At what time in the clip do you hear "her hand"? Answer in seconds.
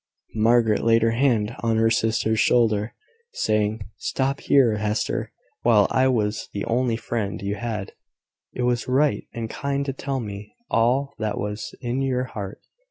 1.03-1.55